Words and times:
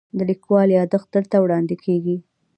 د 0.17 0.19
لیکوال 0.29 0.69
یادښت 0.77 1.07
دلته 1.15 1.35
وړاندې 1.39 1.75
کیږي. 1.85 2.17